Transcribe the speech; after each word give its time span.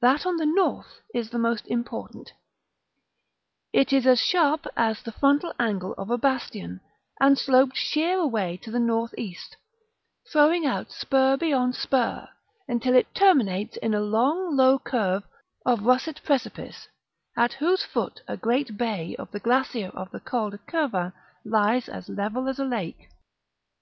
That 0.00 0.24
on 0.24 0.38
the 0.38 0.46
north 0.46 1.02
is 1.12 1.28
the 1.28 1.38
most 1.38 1.66
important; 1.66 2.32
it 3.70 3.92
is 3.92 4.06
as 4.06 4.18
sharp 4.18 4.66
as 4.78 5.02
the 5.02 5.12
frontal 5.12 5.52
angle 5.60 5.92
of 5.98 6.08
a 6.08 6.16
bastion, 6.16 6.80
and 7.20 7.36
sloped 7.38 7.76
sheer 7.76 8.16
away 8.18 8.56
to 8.62 8.70
the 8.70 8.80
north 8.80 9.12
east, 9.18 9.58
throwing 10.32 10.64
out 10.64 10.90
spur 10.90 11.36
beyond 11.36 11.74
spur, 11.74 12.30
until 12.66 12.94
it 12.94 13.14
terminates 13.14 13.76
in 13.76 13.92
a 13.92 14.00
long 14.00 14.56
low 14.56 14.78
curve 14.78 15.24
of 15.66 15.84
russet 15.84 16.22
precipice, 16.24 16.88
at 17.36 17.52
whose 17.52 17.82
foot 17.84 18.22
a 18.26 18.38
great 18.38 18.78
bay 18.78 19.14
of 19.16 19.30
the 19.32 19.38
glacier 19.40 19.88
of 19.92 20.10
the 20.12 20.20
Col 20.20 20.48
de 20.48 20.58
Cervin 20.70 21.12
lies 21.44 21.90
as 21.90 22.08
level 22.08 22.48
as 22.48 22.58
a 22.58 22.64
lake. 22.64 23.10